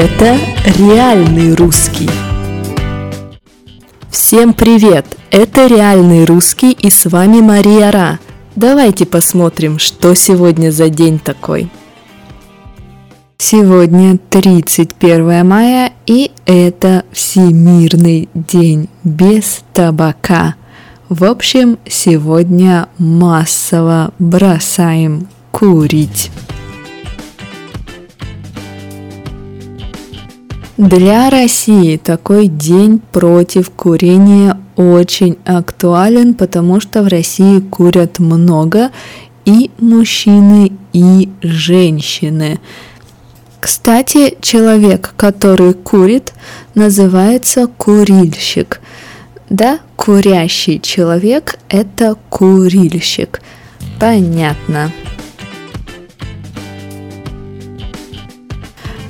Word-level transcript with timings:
Это 0.00 0.38
реальный 0.78 1.56
русский. 1.56 2.08
Всем 4.08 4.54
привет! 4.54 5.04
Это 5.32 5.66
реальный 5.66 6.24
русский 6.24 6.70
и 6.70 6.88
с 6.88 7.06
вами 7.06 7.40
Мария 7.40 7.90
Ра. 7.90 8.20
Давайте 8.54 9.06
посмотрим, 9.06 9.80
что 9.80 10.14
сегодня 10.14 10.70
за 10.70 10.88
день 10.88 11.18
такой. 11.18 11.68
Сегодня 13.38 14.18
31 14.30 15.44
мая 15.44 15.92
и 16.06 16.30
это 16.46 17.02
Всемирный 17.10 18.28
день 18.34 18.88
без 19.02 19.64
табака. 19.72 20.54
В 21.08 21.24
общем, 21.24 21.76
сегодня 21.88 22.88
массово 22.98 24.12
бросаем 24.20 25.26
курить. 25.50 26.30
Для 30.78 31.28
России 31.28 31.96
такой 31.96 32.46
день 32.46 33.00
против 33.10 33.68
курения 33.68 34.56
очень 34.76 35.36
актуален, 35.44 36.34
потому 36.34 36.78
что 36.78 37.02
в 37.02 37.08
России 37.08 37.58
курят 37.58 38.20
много 38.20 38.92
и 39.44 39.72
мужчины, 39.80 40.70
и 40.92 41.30
женщины. 41.42 42.60
Кстати, 43.58 44.36
человек, 44.40 45.14
который 45.16 45.74
курит, 45.74 46.32
называется 46.76 47.66
курильщик. 47.66 48.80
Да, 49.50 49.80
курящий 49.96 50.78
человек– 50.78 51.58
это 51.68 52.14
курильщик. 52.30 53.42
Понятно. 53.98 54.92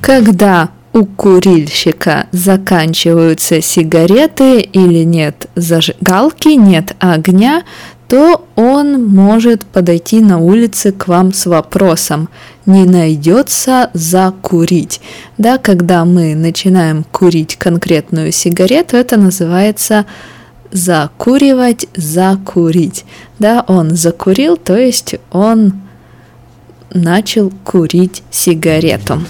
Когда 0.00 0.70
у 0.96 1.04
курильщика 1.04 2.26
заканчиваются 2.32 3.60
сигареты 3.60 4.60
или 4.60 5.04
нет 5.04 5.46
зажигалки, 5.54 6.48
нет 6.48 6.96
огня, 7.00 7.64
то 8.08 8.46
он 8.56 9.04
может 9.04 9.66
подойти 9.66 10.20
на 10.20 10.38
улице 10.38 10.92
к 10.92 11.06
вам 11.06 11.34
с 11.34 11.44
вопросом, 11.44 12.30
не 12.64 12.84
найдется 12.84 13.90
закурить. 13.92 15.02
Да, 15.36 15.58
когда 15.58 16.06
мы 16.06 16.34
начинаем 16.34 17.04
курить 17.04 17.56
конкретную 17.56 18.32
сигарету, 18.32 18.96
это 18.96 19.18
называется 19.18 20.06
закуривать, 20.72 21.88
закурить. 21.94 23.04
Да, 23.38 23.64
он 23.68 23.96
закурил, 23.96 24.56
то 24.56 24.78
есть 24.78 25.16
он 25.30 25.74
начал 26.90 27.52
курить 27.64 28.22
сигарету. 28.30 29.20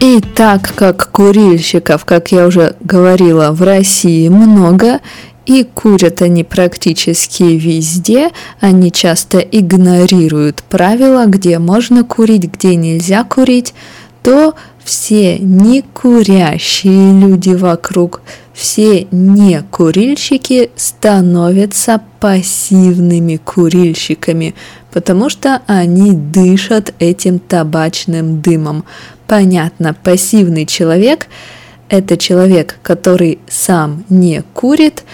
И 0.00 0.20
так 0.20 0.74
как 0.74 1.10
курильщиков, 1.10 2.04
как 2.04 2.30
я 2.30 2.46
уже 2.46 2.76
говорила, 2.80 3.52
в 3.52 3.62
России 3.62 4.28
много, 4.28 5.00
и 5.46 5.64
курят 5.64 6.22
они 6.22 6.44
практически 6.44 7.44
везде, 7.44 8.30
они 8.60 8.92
часто 8.92 9.38
игнорируют 9.38 10.62
правила, 10.64 11.24
где 11.26 11.58
можно 11.58 12.04
курить, 12.04 12.52
где 12.52 12.74
нельзя 12.74 13.24
курить, 13.24 13.74
то 14.22 14.54
все 14.84 15.38
некурящие 15.38 17.18
люди 17.18 17.54
вокруг, 17.54 18.22
все 18.52 19.06
некурильщики 19.10 20.70
становятся 20.76 22.00
пассивными 22.20 23.36
курильщиками, 23.36 24.54
потому 24.92 25.28
что 25.28 25.62
они 25.66 26.12
дышат 26.12 26.94
этим 26.98 27.38
табачным 27.38 28.40
дымом. 28.40 28.84
Понятно, 29.26 29.94
пассивный 29.94 30.66
человек– 30.66 31.26
это 31.88 32.16
человек, 32.16 32.78
который 32.82 33.38
сам 33.48 34.04
не 34.08 34.42
курит, 34.54 35.04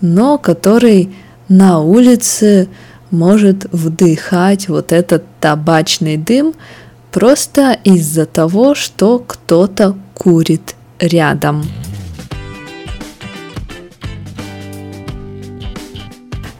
но 0.00 0.38
который 0.38 1.14
на 1.48 1.80
улице 1.80 2.68
может 3.10 3.66
вдыхать 3.72 4.68
вот 4.68 4.92
этот 4.92 5.24
табачный 5.40 6.16
дым 6.16 6.54
просто 7.10 7.78
из-за 7.84 8.26
того, 8.26 8.74
что 8.74 9.18
кто-то 9.18 9.96
курит 10.14 10.76
рядом. 11.00 11.64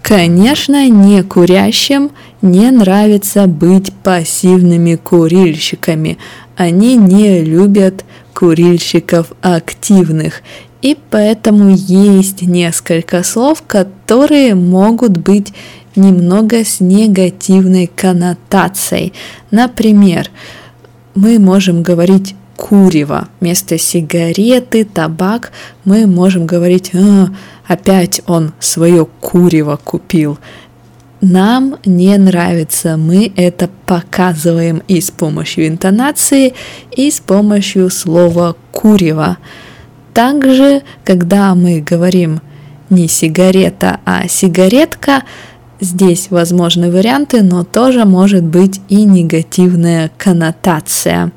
Конечно, 0.02 0.88
не 0.88 1.22
курящим 1.22 2.10
не 2.42 2.70
нравится 2.70 3.46
быть 3.46 3.92
пассивными 4.02 4.96
курильщиками. 4.96 6.18
Они 6.60 6.98
не 6.98 7.42
любят 7.42 8.04
курильщиков 8.34 9.32
активных. 9.40 10.42
И 10.82 10.94
поэтому 11.08 11.70
есть 11.70 12.42
несколько 12.42 13.22
слов, 13.22 13.62
которые 13.66 14.54
могут 14.54 15.16
быть 15.16 15.54
немного 15.96 16.62
с 16.62 16.80
негативной 16.80 17.86
коннотацией. 17.86 19.14
Например, 19.50 20.28
мы 21.14 21.38
можем 21.38 21.82
говорить 21.82 22.34
курево. 22.56 23.28
Вместо 23.40 23.78
сигареты, 23.78 24.84
табак 24.84 25.52
мы 25.86 26.06
можем 26.06 26.44
говорить, 26.44 26.90
а, 26.92 27.28
опять 27.66 28.20
он 28.26 28.52
свое 28.60 29.06
курево 29.20 29.80
купил. 29.82 30.38
Нам 31.20 31.76
не 31.84 32.16
нравится, 32.16 32.96
мы 32.96 33.30
это 33.36 33.68
показываем 33.84 34.82
и 34.88 35.00
с 35.00 35.10
помощью 35.10 35.68
интонации, 35.68 36.54
и 36.96 37.10
с 37.10 37.20
помощью 37.20 37.90
слова 37.90 38.56
курево. 38.72 39.36
Также, 40.14 40.82
когда 41.04 41.54
мы 41.54 41.80
говорим 41.80 42.40
не 42.88 43.06
сигарета, 43.06 44.00
а 44.06 44.28
сигаретка, 44.28 45.24
здесь 45.78 46.28
возможны 46.30 46.90
варианты, 46.90 47.42
но 47.42 47.64
тоже 47.64 48.06
может 48.06 48.42
быть 48.42 48.80
и 48.88 49.04
негативная 49.04 50.10
коннотация. 50.16 51.32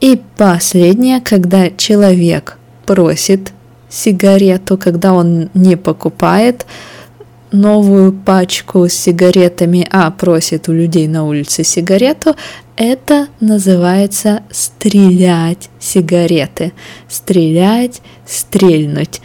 И 0.00 0.20
последнее, 0.38 1.20
когда 1.20 1.68
человек 1.70 2.56
просит 2.86 3.52
сигарету, 3.90 4.78
когда 4.78 5.12
он 5.12 5.50
не 5.52 5.76
покупает 5.76 6.64
новую 7.52 8.12
пачку 8.12 8.88
с 8.88 8.92
сигаретами, 8.92 9.86
а 9.90 10.10
просит 10.10 10.68
у 10.68 10.72
людей 10.72 11.08
на 11.08 11.26
улице 11.26 11.64
сигарету, 11.64 12.36
это 12.76 13.28
называется 13.40 14.42
стрелять 14.50 15.68
сигареты. 15.78 16.72
Стрелять, 17.08 18.00
стрельнуть. 18.26 19.20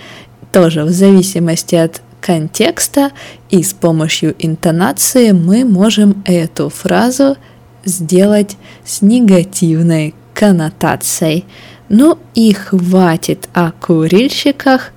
Тоже 0.52 0.84
в 0.84 0.92
зависимости 0.92 1.76
от 1.76 2.02
контекста 2.22 3.12
и 3.50 3.62
с 3.62 3.74
помощью 3.74 4.36
интонации 4.40 5.32
мы 5.32 5.64
можем 5.64 6.24
эту 6.26 6.70
фразу 6.70 7.38
сделать 7.84 8.58
с 8.84 9.02
негативной 9.02 10.16
коннотацией. 10.34 11.46
Ну 11.88 12.18
и 12.34 12.52
хватит 12.54 13.48
о 13.54 13.72
курильщиках. 13.72 14.92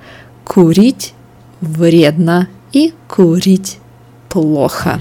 Курить 0.45 1.13
вредно 1.61 2.49
и 2.73 2.93
курить 3.07 3.79
плохо. 4.29 5.01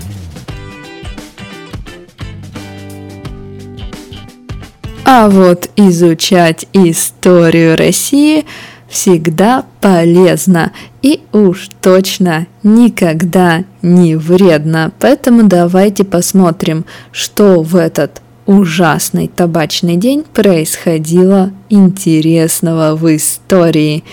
А 5.10 5.30
вот 5.30 5.70
изучать 5.78 6.68
историю 6.74 7.78
России 7.78 8.46
всегда 8.90 9.64
полезно 9.80 10.74
и 11.02 11.22
уж 11.32 11.70
точно 11.82 12.48
никогда 12.62 13.64
не 13.82 14.16
вредно. 14.16 14.92
Поэтому 15.00 15.44
давайте 15.44 16.04
посмотрим, 16.04 16.86
что 17.12 17.62
в 17.62 17.78
этот 17.78 18.22
ужасный 18.46 19.28
табачный 19.28 19.96
день 19.96 20.24
происходило 20.24 21.52
интересного 21.70 22.96
в 22.96 23.16
истории. 23.16 24.04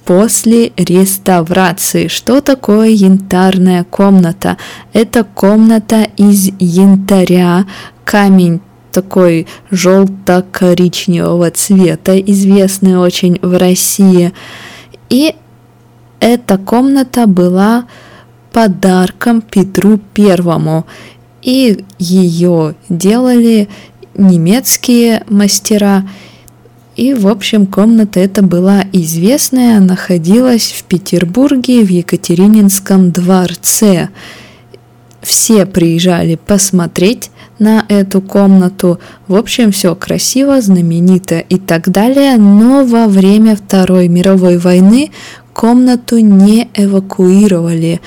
после 0.07 0.73
реставрации. 0.79 2.09
Что 2.09 2.41
такое 2.41 2.89
янтарная 2.89 3.85
комната? 3.85 4.57
Это 4.95 5.25
комната 5.25 6.09
из 6.17 6.53
янтаря, 6.59 7.67
камень 8.07 8.63
такой 8.93 9.47
желто-коричневого 9.71 11.51
цвета, 11.51 12.19
известный 12.19 12.97
очень 12.97 13.39
в 13.43 13.59
России. 13.59 14.33
И 15.11 15.35
эта 16.25 16.57
комната 16.57 17.27
была 17.27 17.85
подарком 18.51 19.43
Петру 19.43 20.01
Первому 20.15 20.87
и 21.43 21.85
ее 21.99 22.75
делали 22.89 23.69
немецкие 24.15 25.23
мастера. 25.29 26.09
И, 26.97 27.13
в 27.13 27.29
общем, 27.29 27.67
комната 27.67 28.21
эта 28.21 28.41
была 28.41 28.85
известная, 28.93 29.81
находилась 29.81 30.73
в 30.73 30.85
Петербурге, 30.85 31.85
в 31.85 31.91
Екатерининском 31.91 33.11
дворце. 33.11 34.09
Все 35.21 35.67
приезжали 35.67 36.37
посмотреть 36.37 37.31
на 37.59 37.85
эту 37.89 38.23
комнату. 38.23 38.99
В 39.29 39.37
общем, 39.37 39.73
все 39.73 39.95
красиво, 39.95 40.63
знаменито 40.63 41.39
и 41.39 41.59
так 41.59 41.91
далее. 41.91 42.39
Но 42.39 42.85
во 42.85 43.09
время 43.09 43.57
Второй 43.57 44.09
мировой 44.09 44.57
войны 44.57 45.11
комнату 45.55 46.19
не 46.19 46.69
эвакуировали 46.75 48.01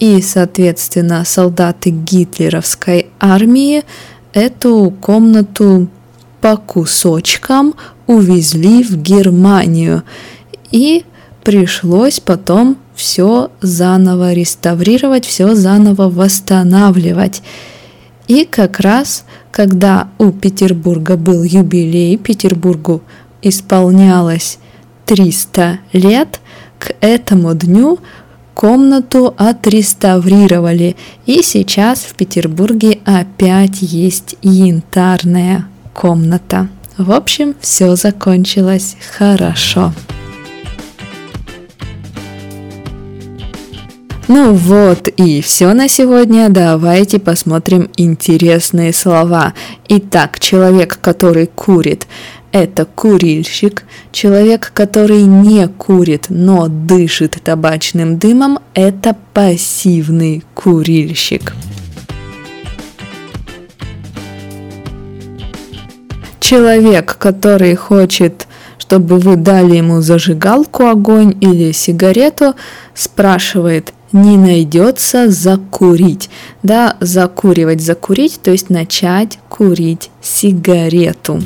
и, 0.00 0.20
соответственно, 0.22 1.24
солдаты 1.24 1.90
гитлеровской 1.90 3.08
армии 3.20 3.84
эту 4.32 4.92
комнату 5.00 5.88
по 6.40 6.56
кусочкам 6.56 7.74
увезли 8.06 8.82
в 8.82 8.96
Германию. 8.96 10.02
И 10.70 11.04
пришлось 11.44 12.20
потом 12.20 12.78
все 12.94 13.50
заново 13.60 14.32
реставрировать, 14.32 15.24
все 15.24 15.54
заново 15.54 16.08
восстанавливать. 16.08 17.42
И 18.28 18.44
как 18.44 18.80
раз, 18.80 19.24
когда 19.50 20.08
у 20.18 20.30
Петербурга 20.30 21.16
был 21.16 21.42
юбилей, 21.42 22.16
Петербургу 22.16 23.02
исполнялось 23.42 24.58
300 25.06 25.78
лет, 25.92 26.40
к 26.88 26.94
этому 27.02 27.54
дню 27.54 27.98
комнату 28.54 29.34
отреставрировали, 29.36 30.96
и 31.26 31.42
сейчас 31.42 32.00
в 32.00 32.14
Петербурге 32.14 33.00
опять 33.04 33.82
есть 33.82 34.36
янтарная 34.40 35.66
комната. 35.92 36.68
В 36.96 37.12
общем, 37.12 37.54
все 37.60 37.94
закончилось 37.94 38.96
хорошо. 39.16 39.92
Ну 44.28 44.52
вот 44.52 45.08
и 45.08 45.40
все 45.40 45.72
на 45.72 45.88
сегодня. 45.88 46.48
Давайте 46.48 47.18
посмотрим 47.18 47.90
интересные 47.96 48.92
слова. 48.92 49.54
Итак, 49.88 50.38
человек, 50.38 50.98
который 51.00 51.46
курит, 51.46 52.06
это 52.52 52.84
курильщик, 52.86 53.84
человек, 54.12 54.70
который 54.74 55.22
не 55.22 55.68
курит, 55.68 56.26
но 56.28 56.68
дышит 56.68 57.36
табачным 57.42 58.18
дымом, 58.18 58.58
это 58.74 59.16
пассивный 59.34 60.42
курильщик. 60.54 61.54
Человек, 66.40 67.16
который 67.18 67.74
хочет, 67.74 68.46
чтобы 68.78 69.18
вы 69.18 69.36
дали 69.36 69.76
ему 69.76 70.00
зажигалку, 70.00 70.86
огонь 70.86 71.36
или 71.42 71.72
сигарету, 71.72 72.54
спрашивает, 72.94 73.92
не 74.12 74.38
найдется 74.38 75.30
закурить. 75.30 76.30
Да, 76.62 76.96
закуривать, 77.00 77.82
закурить, 77.82 78.40
то 78.42 78.50
есть 78.50 78.70
начать 78.70 79.38
курить 79.50 80.10
сигарету. 80.22 81.42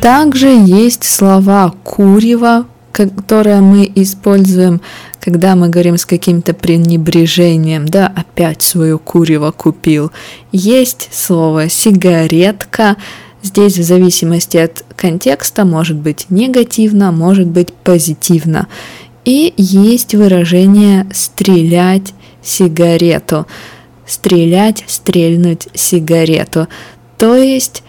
Также 0.00 0.48
есть 0.48 1.04
слова 1.04 1.74
курево, 1.84 2.66
которые 2.92 3.60
мы 3.60 3.90
используем, 3.94 4.80
когда 5.20 5.54
мы 5.56 5.68
говорим 5.68 5.98
с 5.98 6.06
каким-то 6.06 6.54
пренебрежением, 6.54 7.86
да, 7.86 8.10
опять 8.14 8.62
свое 8.62 8.98
курево 8.98 9.50
купил. 9.50 10.10
Есть 10.52 11.10
слово 11.12 11.68
сигаретка, 11.68 12.96
здесь 13.42 13.76
в 13.76 13.82
зависимости 13.82 14.56
от 14.56 14.84
контекста 14.96 15.66
может 15.66 15.98
быть 15.98 16.26
негативно, 16.30 17.12
может 17.12 17.46
быть 17.46 17.70
позитивно. 17.74 18.68
И 19.26 19.52
есть 19.58 20.14
выражение 20.14 21.06
стрелять 21.12 22.14
сигарету. 22.42 23.46
Стрелять, 24.06 24.82
стрельнуть 24.86 25.68
сигарету. 25.74 26.68
То 27.18 27.36
есть 27.36 27.82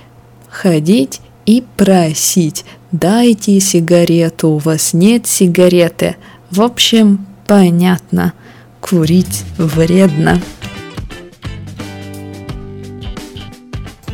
ходить 0.49 1.21
и 1.51 1.65
просить 1.75 2.63
«дайте 2.93 3.59
сигарету, 3.59 4.51
у 4.51 4.57
вас 4.57 4.93
нет 4.93 5.27
сигареты». 5.27 6.15
В 6.49 6.61
общем, 6.61 7.25
понятно, 7.45 8.31
курить 8.79 9.43
вредно. 9.57 10.41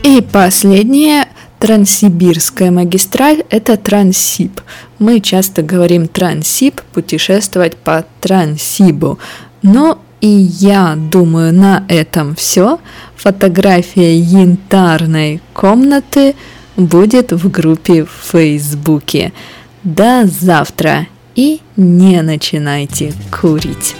И 0.01 0.21
последнее, 0.21 1.27
Транссибирская 1.59 2.71
магистраль– 2.71 3.43
это 3.51 3.77
Транссиб. 3.77 4.59
Мы 4.97 5.19
часто 5.19 5.61
говорим 5.61 6.07
Транссиб, 6.07 6.81
путешествовать 6.91 7.75
по 7.75 8.03
Транссибу. 8.19 9.19
Но 9.61 9.99
и 10.21 10.27
я 10.27 10.95
думаю, 10.95 11.53
на 11.53 11.83
этом 11.87 12.33
все. 12.33 12.79
Фотография 13.15 14.17
янтарной 14.17 15.39
комнаты– 15.53 16.33
будет 16.77 17.31
в 17.33 17.49
группе 17.51 18.05
в 18.05 18.31
Фейсбуке. 18.31 19.33
До 19.83 20.25
завтра 20.25 21.07
и 21.35 21.59
не 21.75 22.21
начинайте 22.21 23.13
курить. 23.31 23.95